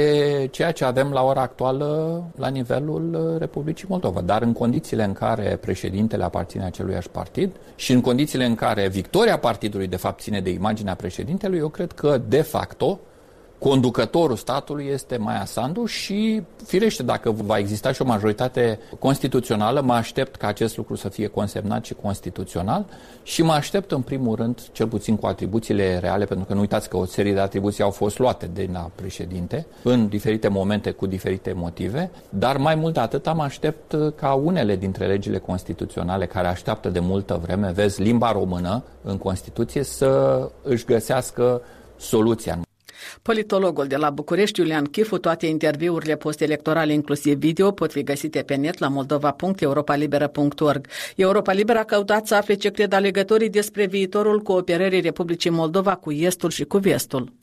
ceea 0.52 0.72
ce 0.72 0.86
avem 0.86 1.12
la 1.12 1.24
ora 1.24 1.42
actuală 1.42 2.24
la 2.36 2.48
nivelul 2.48 3.36
Republicii 3.40 3.88
Moldova, 3.90 4.22
dar 4.22 4.42
în 4.42 4.54
condițiile 4.54 5.04
în 5.04 5.14
care 5.14 5.58
președintele 5.62 6.24
aparține 6.24 6.64
aceluiași 6.64 7.10
partid 7.10 7.52
și 7.76 7.92
în 7.92 8.02
condițiile 8.02 8.46
în 8.46 8.56
care 8.56 8.88
victoria 8.88 9.38
partidului 9.38 9.88
de 9.88 9.96
fapt 9.96 10.20
ține 10.22 10.40
de 10.40 10.50
imaginea 10.50 10.96
președintelui, 10.96 11.58
eu 11.58 11.68
cred 11.68 11.92
că 11.92 12.22
de 12.28 12.42
facto 12.42 13.00
conducătorul 13.64 14.36
statului 14.36 14.86
este 14.86 15.18
Maia 15.18 15.46
Sandu 15.46 15.86
și, 15.86 16.44
firește, 16.66 17.04
dacă 17.04 17.32
va 17.32 17.58
exista 17.58 17.92
și 17.92 18.02
o 18.02 18.06
majoritate 18.06 18.80
constituțională, 19.00 19.82
mă 19.82 19.94
aștept 19.94 20.36
ca 20.36 20.48
acest 20.48 20.78
lucru 20.78 20.96
să 20.96 21.10
fie 21.10 21.28
consemnat 21.28 21.86
și 21.86 21.94
constituțional 21.94 22.86
și 23.24 23.42
mă 23.44 23.52
aștept, 23.52 23.92
în 23.92 24.02
primul 24.02 24.36
rând, 24.36 24.62
cel 24.72 24.88
puțin 24.88 25.16
cu 25.16 25.26
atribuțiile 25.26 26.00
reale, 26.00 26.26
pentru 26.26 26.46
că 26.46 26.54
nu 26.54 26.60
uitați 26.60 26.90
că 26.90 26.98
o 26.98 27.06
serie 27.06 27.34
de 27.34 27.40
atribuții 27.40 27.84
au 27.84 27.90
fost 27.90 28.20
luate 28.20 28.50
de 28.54 28.70
la 28.74 28.90
președinte 28.96 29.66
în 29.84 30.08
diferite 30.08 30.48
momente 30.48 30.92
cu 30.92 31.06
diferite 31.06 31.54
motive, 31.54 32.12
dar 32.30 32.58
mai 32.58 32.76
mult 32.76 32.94
de 32.94 33.00
atât 33.00 33.28
am 33.28 33.40
aștept 33.40 33.96
ca 34.16 34.34
unele 34.34 34.76
dintre 34.76 35.08
legile 35.08 35.38
constituționale 35.38 36.26
care 36.26 36.48
așteaptă 36.48 36.90
de 36.90 37.00
multă 37.00 37.40
vreme, 37.42 37.72
vezi, 37.72 38.02
limba 38.02 38.32
română 38.32 38.84
în 39.04 39.18
Constituție, 39.18 39.84
să 39.84 40.50
își 40.64 40.86
găsească 40.86 41.62
soluția. 41.98 42.60
Politologul 43.22 43.88
de 43.88 43.96
la 43.96 44.10
București, 44.10 44.60
Iulian 44.60 44.86
Chifu, 44.86 45.18
toate 45.18 45.46
interviurile 45.46 46.16
postelectorale, 46.16 46.94
inclusiv 46.94 47.38
video, 47.38 47.72
pot 47.72 47.92
fi 47.92 48.04
găsite 48.04 48.42
pe 48.42 48.56
net 48.56 48.78
la 48.78 48.88
moldova.europalibera.org. 48.88 50.88
Europa 51.16 51.52
Liberă 51.52 51.80
a 51.80 51.84
căutat 51.84 52.28
să 52.28 52.36
afle 52.36 52.54
ce 52.54 52.70
cred 52.70 52.94
alegătorii 52.94 53.50
despre 53.50 53.86
viitorul 53.86 54.42
cooperării 54.42 55.02
Republicii 55.02 55.50
Moldova 55.50 55.96
cu 55.96 56.12
Estul 56.12 56.50
și 56.50 56.64
cu 56.64 56.78
Vestul. 56.78 57.34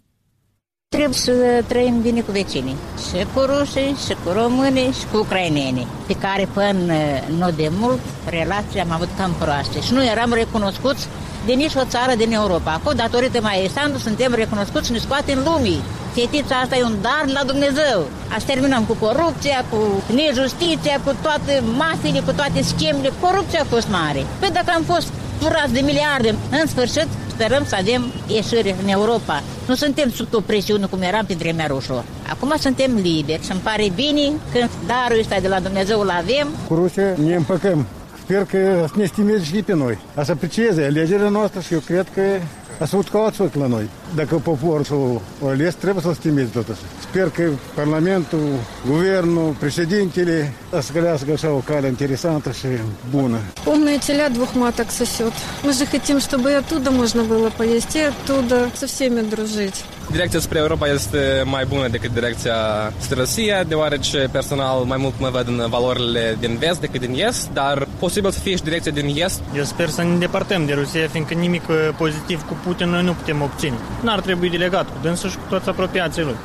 Trebuie 0.88 1.14
să 1.14 1.64
trăim 1.68 2.00
bine 2.00 2.20
cu 2.20 2.30
vecinii, 2.30 2.76
și 3.08 3.26
cu 3.35 3.40
rușii, 3.40 3.94
și 4.06 4.14
cu 4.25 4.30
românii, 4.32 4.92
și 4.92 5.06
cu 5.12 5.16
ucrainenii, 5.16 5.87
pe 6.06 6.14
care 6.14 6.49
până 6.54 6.94
nu 7.38 7.50
de 7.56 7.68
mult 7.70 8.00
relații 8.28 8.80
am 8.80 8.90
avut 8.90 9.08
cam 9.16 9.35
proaste 9.38 9.80
și 9.80 9.92
nu 9.92 10.04
eram 10.04 10.32
recunoscuți 10.32 11.08
de 11.49 11.55
nici 11.55 11.81
o 11.83 11.85
țară 11.95 12.14
din 12.23 12.33
Europa. 12.33 12.71
Acum, 12.73 12.93
datorită 12.97 13.38
mai 13.40 13.71
Sandu, 13.75 13.99
suntem 13.99 14.31
recunoscuți 14.35 14.87
și 14.87 14.93
ne 14.93 14.99
scoate 14.99 15.33
în 15.33 15.43
lumii. 15.49 15.81
Fetița 16.14 16.55
asta 16.57 16.76
e 16.76 16.83
un 16.90 16.97
dar 17.07 17.25
la 17.37 17.43
Dumnezeu. 17.50 17.99
Aș 18.35 18.43
terminăm 18.43 18.83
cu 18.88 18.95
corupția, 19.05 19.59
cu 19.71 19.78
nejustiția, 20.21 20.97
cu 21.05 21.12
toate 21.26 21.52
mafile, 21.83 22.21
cu 22.26 22.33
toate 22.40 22.61
schemele. 22.71 23.11
Corupția 23.21 23.61
a 23.62 23.71
fost 23.75 23.88
mare. 23.99 24.23
Păi 24.40 24.50
dacă 24.59 24.71
am 24.75 24.83
fost 24.93 25.09
furați 25.40 25.73
de 25.76 25.81
miliarde, 25.90 26.31
în 26.61 26.67
sfârșit 26.73 27.09
sperăm 27.35 27.64
să 27.71 27.76
avem 27.81 28.02
ieșiri 28.26 28.75
în 28.83 28.88
Europa. 28.88 29.43
Nu 29.69 29.75
suntem 29.75 30.09
sub 30.11 30.28
o 30.33 30.40
presiune 30.40 30.87
cum 30.87 31.00
eram 31.02 31.25
pe 31.26 31.35
vremea 31.38 31.67
rușilor. 31.67 32.05
Acum 32.33 32.52
suntem 32.59 32.90
liberi 32.95 33.45
și 33.45 33.52
îmi 33.52 33.64
pare 33.69 33.87
bine 33.95 34.25
când 34.52 34.71
darul 34.87 35.19
ăsta 35.21 35.37
de 35.40 35.49
la 35.49 35.61
Dumnezeu 35.61 36.00
îl 36.00 36.11
avem. 36.23 36.47
Cu 36.69 36.75
Rusia 36.75 37.09
ne 37.25 37.35
împăcăm. 37.35 37.87
А 38.28 38.30
Спирка 38.30 38.58
а 38.58 38.85
с 38.85 38.97
нестімічні 38.97 39.62
піной. 39.62 39.99
А 40.16 40.25
сапричези, 40.25 40.90
лезери 40.90 41.30
ношташки, 41.30 41.80
кветки, 41.80 42.40
а 42.78 42.87
сутка 42.87 43.18
отсутленой. 43.18 43.88
Так 44.16 44.28
по 44.28 44.56
порсу 44.56 45.20
лес 45.42 45.75
треба 45.75 46.14
стіміць 46.14 46.52
дотас. 46.54 46.76
Спирка 47.02 47.50
парламенту, 47.75 48.38
гуверну, 48.87 49.56
присоединители, 49.61 50.52
а 50.73 50.82
с 50.82 50.90
коляска 50.90 51.38
шаукали, 51.38 51.88
интересанташи, 51.88 52.80
буна. 53.12 53.38
Умные 53.64 53.99
теля 53.99 54.28
двух 54.28 54.54
маток 54.54 54.90
сосет. 54.90 55.32
Мы 55.64 55.73
же 55.73 55.87
хотим, 55.87 56.20
чтобы 56.20 56.50
и 56.50 56.54
оттуда 56.54 56.90
можно 56.90 57.23
было 57.23 57.50
поесть, 57.50 57.97
и 57.97 58.00
оттуда 58.00 58.68
со 58.75 58.87
всеми 58.87 59.23
дружить. 59.23 59.85
Direcția 60.10 60.40
spre 60.40 60.58
Europa 60.58 60.86
este 60.86 61.42
mai 61.44 61.64
bună 61.64 61.88
decât 61.88 62.12
direcția 62.12 62.54
spre 62.98 63.18
Rusia, 63.18 63.64
deoarece 63.64 64.28
personal 64.32 64.82
mai 64.84 64.96
mult 65.00 65.14
mă 65.18 65.28
văd 65.32 65.48
în 65.48 65.66
valorile 65.68 66.36
din 66.40 66.56
vest 66.56 66.80
decât 66.80 67.00
din 67.00 67.14
est, 67.14 67.50
dar 67.52 67.86
posibil 67.98 68.30
să 68.30 68.38
fie 68.40 68.56
și 68.56 68.62
direcția 68.62 68.92
din 68.92 69.06
est. 69.16 69.40
Eu 69.56 69.64
sper 69.64 69.88
să 69.88 70.02
ne 70.02 70.08
îndepărtăm 70.08 70.66
de 70.66 70.72
Rusia, 70.72 71.08
fiindcă 71.08 71.34
nimic 71.34 71.62
pozitiv 71.96 72.46
cu 72.46 72.56
Putin 72.64 72.88
noi 72.88 73.02
nu 73.02 73.12
putem 73.12 73.42
obține. 73.42 73.76
N-ar 74.00 74.20
trebui 74.20 74.50
delegat 74.50 74.84
cu 74.84 74.96
dânsul 75.02 75.30
și 75.30 75.36
cu 75.36 75.42
toți 75.48 75.68
apropiații 75.68 76.22
lui. 76.22 76.36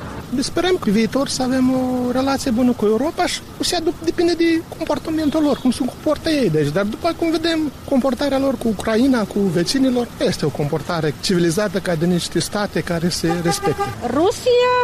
Sperăm 0.42 0.78
că 0.80 0.90
viitor 0.90 1.28
să 1.28 1.44
avem 1.44 1.74
o 1.74 2.12
relație 2.12 2.52
bună 2.52 2.72
cu 2.72 2.86
Europa 2.86 3.26
și 3.26 3.40
Rusia 3.58 3.80
depinde 4.04 4.34
de 4.34 4.62
comportamentul 4.78 5.44
lor, 5.44 5.58
cum 5.58 5.72
se 5.72 5.86
comportă 5.86 6.30
ei. 6.30 6.50
Deci, 6.50 6.72
dar 6.72 6.86
după 6.86 7.14
cum 7.20 7.32
vedem 7.32 7.72
comportarea 7.90 8.40
lor 8.40 8.58
cu 8.58 8.68
Ucraina, 8.68 9.24
cu 9.24 9.40
vecinilor, 9.40 10.08
este 10.28 10.46
o 10.46 10.50
comportare 10.50 11.14
civilizată 11.22 11.80
ca 11.80 11.96
de 11.96 12.06
niște 12.06 12.40
state 12.40 12.80
care 12.82 13.10
se 13.10 13.28
respectă. 13.44 13.84
Rusia 14.14 14.76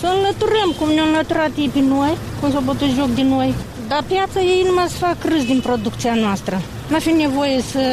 să 0.00 0.06
înlăturăm 0.16 0.74
cum 0.78 0.88
ne-au 0.92 1.06
înlăturat 1.06 1.50
ei 1.56 1.70
pe 1.72 1.80
noi, 1.80 2.16
cum 2.40 2.50
s-au 2.50 2.60
bătut 2.60 2.88
joc 2.88 3.14
din 3.14 3.28
noi. 3.28 3.54
Dar 3.88 4.04
piața 4.06 4.40
ei 4.40 4.62
numai 4.66 4.88
să 4.88 4.96
fac 4.96 5.16
râs 5.24 5.44
din 5.44 5.60
producția 5.60 6.14
noastră. 6.14 6.62
N-a 6.91 6.99
fi 6.99 7.11
nevoie 7.25 7.61
să 7.71 7.83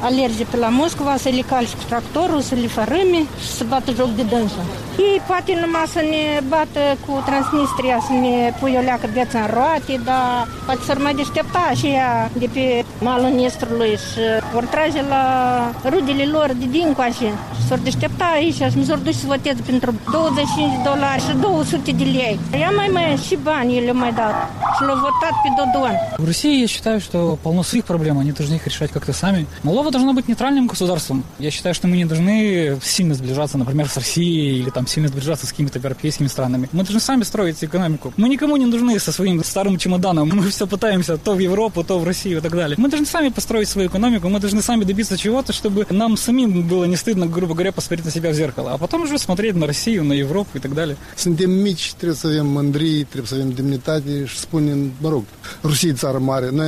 alerge 0.00 0.44
pe 0.50 0.56
la 0.56 0.68
Moscova, 0.68 1.14
să 1.16 1.28
le 1.28 1.42
calci 1.52 1.78
cu 1.80 1.84
tractorul, 1.88 2.40
să 2.40 2.54
le 2.54 2.66
fărâme 2.66 3.20
și 3.42 3.50
să 3.56 3.64
bată 3.68 3.90
joc 3.96 4.10
de 4.14 4.22
dânsă. 4.22 4.60
Ei 4.98 5.20
poate 5.30 5.52
numai 5.62 5.86
să 5.96 6.00
ne 6.12 6.24
bată 6.52 6.82
cu 7.04 7.12
Transnistria, 7.28 7.98
să 8.06 8.12
ne 8.24 8.34
pui 8.60 8.74
o 8.80 8.82
leacă 8.88 9.06
viața 9.12 9.38
în 9.44 9.50
roate, 9.58 9.94
dar 10.08 10.48
poate 10.66 10.82
să 10.86 10.92
mai 10.98 11.14
deștepta 11.14 11.64
și 11.80 11.86
ea 11.86 12.30
de 12.42 12.48
pe 12.54 12.84
malul 13.06 13.32
Nistrului 13.40 13.92
și 14.06 14.22
vor 14.52 14.64
trage 14.74 15.02
la 15.14 15.24
rudele 15.92 16.24
lor 16.34 16.48
de 16.60 16.66
dincoace 16.76 17.28
și 17.56 17.62
s-or 17.66 17.78
deștepta 17.78 18.26
aici 18.38 18.60
și 18.72 18.78
mi 18.80 18.84
s-or 18.88 18.98
duce 19.06 19.22
să 19.22 19.26
voteze 19.34 19.62
pentru 19.70 19.90
25 20.12 20.70
de 20.74 20.80
dolari 20.88 21.22
și 21.26 21.32
200 21.40 21.90
de 22.00 22.04
lei. 22.18 22.38
Ea 22.62 22.70
mai 22.80 22.88
mai 22.92 23.06
și 23.26 23.36
bani 23.42 23.84
le 23.88 23.92
mai 23.92 24.12
dat 24.20 24.34
și 24.76 24.82
l-au 24.86 24.98
votat 25.06 25.34
pe 25.42 25.48
Dodon. 25.58 25.94
В 26.24 26.26
России 26.32 26.60
я 26.60 26.66
считаю, 26.66 26.98
что 27.00 27.18
полно 27.46 27.62
своих 27.62 27.84
проблем, 27.92 28.14
они 28.22 28.32
должны 28.45 28.55
их 28.55 28.67
решать 28.67 28.91
как-то 28.91 29.13
сами. 29.13 29.47
Молдова 29.63 29.91
должна 29.91 30.13
быть 30.13 30.27
нейтральным 30.27 30.67
государством. 30.67 31.23
Я 31.39 31.49
считаю, 31.49 31.73
что 31.73 31.87
мы 31.87 31.97
не 31.97 32.05
должны 32.05 32.77
сильно 32.83 33.15
сближаться, 33.15 33.57
например, 33.57 33.89
с 33.89 33.97
Россией 33.97 34.59
или 34.59 34.69
там 34.69 34.85
сильно 34.87 35.09
сближаться 35.09 35.47
с 35.47 35.49
какими-то 35.49 35.79
европейскими 35.79 36.27
странами. 36.27 36.69
Мы 36.71 36.83
должны 36.83 36.99
сами 36.99 37.23
строить 37.23 37.63
экономику. 37.63 38.13
Мы 38.17 38.29
никому 38.29 38.57
не 38.57 38.65
нужны 38.65 38.99
со 38.99 39.11
своим 39.11 39.43
старым 39.43 39.77
чемоданом. 39.77 40.29
Мы 40.29 40.49
все 40.49 40.67
пытаемся 40.67 41.17
то 41.17 41.33
в 41.33 41.39
Европу, 41.39 41.83
то 41.83 41.97
в 41.97 42.03
Россию 42.03 42.37
и 42.37 42.41
так 42.41 42.51
далее. 42.51 42.75
Мы 42.77 42.89
должны 42.89 43.07
сами 43.07 43.29
построить 43.29 43.67
свою 43.67 43.87
экономику, 43.89 44.29
мы 44.29 44.39
должны 44.39 44.61
сами 44.61 44.83
добиться 44.83 45.17
чего-то, 45.17 45.51
чтобы 45.51 45.87
нам 45.89 46.17
самим 46.17 46.67
было 46.67 46.85
не 46.85 46.97
стыдно, 46.97 47.25
грубо 47.25 47.53
говоря, 47.53 47.71
посмотреть 47.71 48.05
на 48.05 48.11
себя 48.11 48.29
в 48.29 48.35
зеркало, 48.35 48.73
а 48.73 48.77
потом 48.77 49.03
уже 49.03 49.17
смотреть 49.17 49.55
на 49.55 49.65
Россию, 49.65 50.03
на 50.03 50.13
Европу 50.13 50.51
и 50.57 50.59
так 50.59 50.73
далее. 50.73 50.97
Suntem 51.15 51.49
mici, 51.51 51.93
trebuie 51.97 52.17
să 52.17 52.27
avem 52.27 52.45
mândrie, 52.45 53.03
trebuie 53.03 53.27
să 53.27 53.35
avem 53.35 53.51
demnitate 53.51 54.25
și 54.25 54.37
spunem, 54.37 54.91
mă 55.01 55.09
rog, 55.09 55.23
Rusia 55.63 55.89
e 55.89 55.93
țară 55.93 56.19
mare, 56.19 56.49
noi 56.51 56.67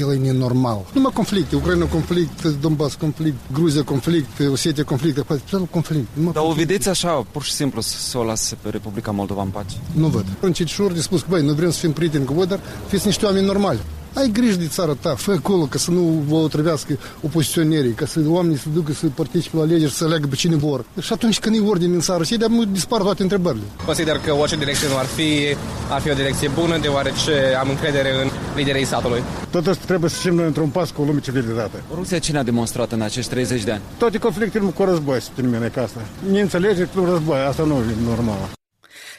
am 0.00 0.08
vrea 0.08 0.16
să 0.16 0.20
avem 0.20 0.26
un 0.26 0.26
vecin 0.26 0.26
normal, 0.26 0.26
dar 0.26 0.26
dacă 0.26 0.26
el 0.26 0.26
e 0.26 0.32
nenormal. 0.32 0.84
Numai 0.92 1.12
conflicte, 1.14 1.56
Ucraina 1.56 1.86
conflict, 1.86 2.44
Donbass 2.44 2.94
conflict, 2.94 3.36
Gruzia 3.52 3.82
conflict, 3.82 4.30
Osetia 4.50 4.84
conflict, 4.84 5.14
total 5.26 5.66
conflict. 5.70 6.06
Dar 6.32 6.42
o 6.46 6.52
vedeți 6.52 6.88
așa, 6.88 7.26
pur 7.30 7.42
și 7.42 7.52
simplu, 7.52 7.80
să 7.80 8.18
o 8.18 8.24
lase 8.24 8.56
pe 8.62 8.68
Republica 8.68 9.10
Moldova 9.10 9.42
în 9.42 9.48
pace? 9.48 9.76
Nu 9.92 10.06
văd. 10.06 10.24
Încetșor 10.40 10.92
de 10.92 11.00
spus, 11.00 11.24
băi, 11.28 11.42
noi 11.42 11.54
vrem 11.54 11.70
să 11.70 11.78
fim 11.78 11.92
prieteni 11.92 12.24
cu 12.24 12.32
voi, 12.32 12.46
dar 12.46 12.60
fiți 12.86 13.06
niște 13.06 13.24
oameni 13.24 13.46
normali. 13.46 13.78
Ai 14.14 14.30
grijă 14.32 14.56
de 14.56 14.66
țara 14.66 14.92
ta, 15.00 15.14
fă 15.14 15.32
acolo 15.32 15.64
ca 15.64 15.78
să 15.78 15.90
nu 15.90 16.24
vă 16.28 16.34
otrăvească 16.34 16.98
opoziționerii, 17.22 17.92
ca 17.92 18.06
să 18.06 18.20
oamenii 18.26 18.58
să 18.58 18.68
ducă 18.74 18.92
să 18.92 19.06
participe 19.14 19.56
la 19.56 19.62
alegeri, 19.62 19.92
să 19.92 20.04
aleagă 20.04 20.26
pe 20.26 20.34
cine 20.34 20.56
vor. 20.56 20.84
Și 21.00 21.12
atunci 21.12 21.38
când 21.40 21.56
e 21.56 21.60
ordine 21.60 21.94
în 21.94 22.00
țară, 22.00 22.24
și 22.24 22.36
de 22.36 22.46
nu 22.48 22.64
dispar 22.64 23.00
toate 23.00 23.22
întrebările. 23.22 23.62
Consider 23.84 24.18
că 24.18 24.32
orice 24.34 24.56
direcție 24.56 24.88
nu 24.88 24.96
ar 24.96 25.04
fi, 25.04 25.56
ar 25.90 26.00
fi 26.00 26.10
o 26.10 26.14
direcție 26.14 26.50
bună, 26.54 26.78
deoarece 26.78 27.32
am 27.60 27.68
încredere 27.68 28.22
în 28.22 28.30
liderii 28.56 28.84
statului. 28.84 29.22
Totuși 29.50 29.78
trebuie 29.78 30.10
să 30.10 30.20
fim 30.20 30.34
noi 30.34 30.46
într-un 30.46 30.68
pas 30.68 30.90
cu 30.90 31.02
o 31.02 31.04
lume 31.04 31.20
civilizată. 31.20 31.82
Rusia 31.94 32.18
ce 32.18 32.32
ne-a 32.32 32.42
demonstrat 32.42 32.92
în 32.92 33.00
acești 33.00 33.30
30 33.30 33.62
de 33.62 33.72
ani? 33.72 33.82
Toate 33.98 34.18
conflictele 34.18 34.64
cu 34.64 34.82
război 34.84 35.20
se 35.20 35.30
termină 35.34 35.68
ca 35.68 35.82
asta. 35.82 36.00
Neînțelegeri 36.30 36.88
cu 36.94 37.04
război, 37.04 37.38
asta 37.38 37.64
nu 37.64 37.74
e 37.74 37.94
normal. 38.08 38.38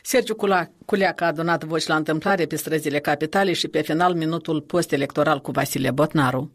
Sergiu 0.04 0.36
Culeac 0.86 1.22
a 1.22 1.26
adunat 1.26 1.64
voci 1.64 1.86
la 1.86 1.96
întâmplare 1.96 2.46
pe 2.46 2.56
străzile 2.56 3.00
capitale 3.00 3.54
și 3.54 3.68
pe 3.68 3.82
final 3.82 4.14
minutul 4.14 4.62
post-electoral 4.62 5.40
cu 5.40 5.52
Vasile 5.52 5.92
Botnaru. 5.92 6.52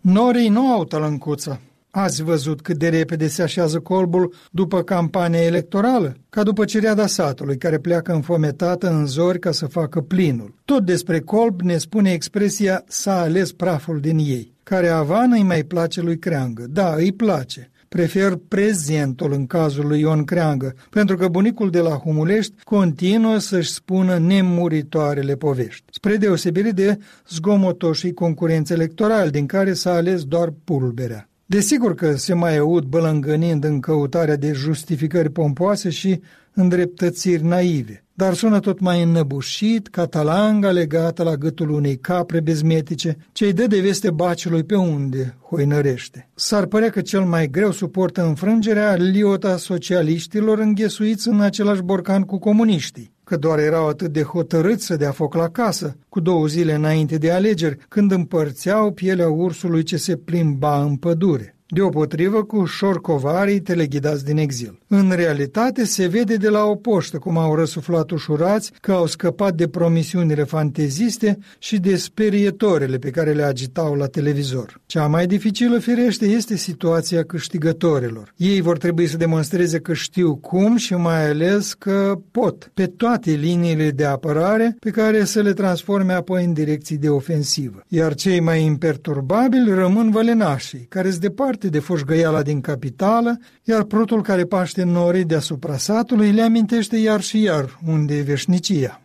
Norii 0.00 0.48
nu 0.48 0.72
au 0.72 0.84
tălâncuță. 0.84 1.60
Ați 1.94 2.22
văzut 2.22 2.60
cât 2.60 2.76
de 2.78 2.88
repede 2.88 3.28
se 3.28 3.42
așează 3.42 3.80
colbul 3.80 4.34
după 4.50 4.82
campania 4.82 5.42
electorală? 5.42 6.16
Ca 6.30 6.42
după 6.42 6.64
cereada 6.64 7.06
satului, 7.06 7.58
care 7.58 7.78
pleacă 7.78 8.12
înfometată 8.12 8.90
în 8.90 9.06
zori 9.06 9.38
ca 9.38 9.50
să 9.50 9.66
facă 9.66 10.00
plinul. 10.00 10.54
Tot 10.64 10.84
despre 10.84 11.20
colb 11.20 11.60
ne 11.60 11.76
spune 11.76 12.12
expresia 12.12 12.84
s-a 12.86 13.20
ales 13.20 13.52
praful 13.52 14.00
din 14.00 14.18
ei. 14.18 14.54
Care 14.62 14.88
avană 14.88 15.34
îi 15.34 15.42
mai 15.42 15.62
place 15.62 16.00
lui 16.00 16.18
Creangă. 16.18 16.66
Da, 16.68 16.94
îi 16.94 17.12
place 17.12 17.70
prefer 17.88 18.38
prezentul 18.48 19.32
în 19.32 19.46
cazul 19.46 19.86
lui 19.86 20.00
Ion 20.00 20.24
Creangă, 20.24 20.74
pentru 20.90 21.16
că 21.16 21.28
bunicul 21.28 21.70
de 21.70 21.80
la 21.80 21.90
Humulești 21.90 22.54
continuă 22.64 23.38
să-și 23.38 23.72
spună 23.72 24.18
nemuritoarele 24.18 25.34
povești, 25.34 25.84
spre 25.90 26.16
deosebire 26.16 26.70
de 26.70 26.98
zgomotoșii 27.28 28.14
concurenți 28.14 28.72
electorali, 28.72 29.30
din 29.30 29.46
care 29.46 29.72
s-a 29.72 29.92
ales 29.92 30.24
doar 30.24 30.52
pulberea. 30.64 31.26
Desigur 31.52 31.94
că 31.94 32.16
se 32.16 32.34
mai 32.34 32.56
aud 32.56 32.84
bălângănind 32.84 33.64
în 33.64 33.80
căutarea 33.80 34.36
de 34.36 34.52
justificări 34.52 35.30
pompoase 35.30 35.90
și 35.90 36.20
îndreptățiri 36.54 37.44
naive, 37.44 38.04
dar 38.14 38.34
sună 38.34 38.60
tot 38.60 38.80
mai 38.80 39.02
înnăbușit 39.02 39.88
ca 39.88 40.06
talanga 40.06 40.70
legată 40.70 41.22
la 41.22 41.34
gâtul 41.34 41.70
unei 41.70 41.96
capre 41.96 42.40
bezmetice, 42.40 43.16
ce-i 43.32 43.52
dă 43.52 43.66
de 43.66 43.80
veste 43.80 44.10
baciului 44.10 44.64
pe 44.64 44.76
unde 44.76 45.36
hoinărește. 45.48 46.28
S-ar 46.34 46.66
părea 46.66 46.90
că 46.90 47.00
cel 47.00 47.24
mai 47.24 47.50
greu 47.50 47.70
suportă 47.70 48.26
înfrângerea 48.26 48.94
liota 48.94 49.56
socialiștilor 49.56 50.58
înghesuiți 50.58 51.28
în 51.28 51.40
același 51.40 51.82
borcan 51.82 52.22
cu 52.22 52.38
comuniștii 52.38 53.11
că 53.24 53.36
doar 53.36 53.58
erau 53.58 53.88
atât 53.88 54.12
de 54.12 54.22
hotărâți 54.22 54.86
să 54.86 54.96
dea 54.96 55.10
foc 55.10 55.34
la 55.34 55.48
casă, 55.48 55.96
cu 56.08 56.20
două 56.20 56.46
zile 56.46 56.74
înainte 56.74 57.16
de 57.18 57.30
alegeri, 57.30 57.78
când 57.88 58.12
împărțeau 58.12 58.92
pielea 58.92 59.28
ursului 59.28 59.82
ce 59.82 59.96
se 59.96 60.16
plimba 60.16 60.82
în 60.82 60.96
pădure 60.96 61.56
deopotrivă 61.72 62.42
cu 62.42 62.64
șorcovarii 62.64 63.60
teleghidați 63.60 64.24
din 64.24 64.36
exil. 64.36 64.78
În 64.86 65.12
realitate 65.14 65.84
se 65.84 66.06
vede 66.06 66.36
de 66.36 66.48
la 66.48 66.64
o 66.64 66.74
poștă 66.74 67.18
cum 67.18 67.38
au 67.38 67.54
răsuflat 67.54 68.10
ușurați 68.10 68.72
că 68.80 68.92
au 68.92 69.06
scăpat 69.06 69.54
de 69.54 69.68
promisiunile 69.68 70.44
fanteziste 70.44 71.38
și 71.58 71.78
de 71.78 71.96
sperietorele 71.96 72.96
pe 72.96 73.10
care 73.10 73.32
le 73.32 73.42
agitau 73.42 73.94
la 73.94 74.06
televizor. 74.06 74.80
Cea 74.86 75.06
mai 75.06 75.26
dificilă 75.26 75.78
firește 75.78 76.26
este 76.26 76.56
situația 76.56 77.22
câștigătorilor. 77.22 78.32
Ei 78.36 78.60
vor 78.60 78.78
trebui 78.78 79.06
să 79.06 79.16
demonstreze 79.16 79.78
că 79.78 79.92
știu 79.92 80.36
cum 80.36 80.76
și 80.76 80.94
mai 80.94 81.28
ales 81.28 81.74
că 81.74 82.18
pot 82.30 82.70
pe 82.74 82.86
toate 82.86 83.30
liniile 83.30 83.90
de 83.90 84.04
apărare 84.04 84.76
pe 84.80 84.90
care 84.90 85.24
să 85.24 85.40
le 85.40 85.52
transforme 85.52 86.12
apoi 86.12 86.44
în 86.44 86.52
direcții 86.52 86.96
de 86.96 87.08
ofensivă. 87.08 87.84
Iar 87.88 88.14
cei 88.14 88.40
mai 88.40 88.64
imperturbabili 88.64 89.74
rămân 89.74 90.10
vălenașii, 90.10 90.86
care 90.88 91.08
îți 91.08 91.20
departe 91.20 91.61
departe 91.62 91.68
de 91.68 91.78
foșgăiala 91.78 92.42
din 92.42 92.60
capitală, 92.60 93.38
iar 93.62 93.82
prutul 93.82 94.22
care 94.22 94.44
paște 94.44 94.82
norii 94.82 95.24
deasupra 95.24 95.76
satului 95.76 96.32
le 96.32 96.42
amintește 96.42 96.96
iar 96.96 97.20
și 97.20 97.42
iar 97.42 97.78
unde 97.86 98.16
e 98.16 98.22
veșnicia. 98.22 99.00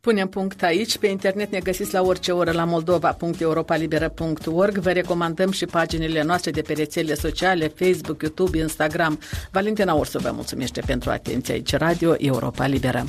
Punem 0.00 0.28
punct 0.28 0.62
aici. 0.62 0.98
Pe 0.98 1.06
internet 1.06 1.50
ne 1.50 1.58
găsiți 1.58 1.92
la 1.92 2.02
orice 2.02 2.32
oră 2.32 2.50
la 2.50 2.64
moldova.europalibera.org. 2.64 4.78
Vă 4.78 4.90
recomandăm 4.90 5.50
și 5.50 5.66
paginile 5.66 6.22
noastre 6.22 6.50
de 6.50 6.62
pe 6.62 6.72
rețelele 6.72 7.14
sociale, 7.14 7.72
Facebook, 7.74 8.22
YouTube, 8.22 8.58
Instagram. 8.58 9.18
Valentina 9.50 9.92
Ursu 9.92 10.18
vă 10.18 10.30
mulțumește 10.34 10.82
pentru 10.86 11.10
atenție 11.10 11.54
aici, 11.54 11.74
Radio 11.74 12.14
Europa 12.18 12.66
Liberă. 12.66 13.04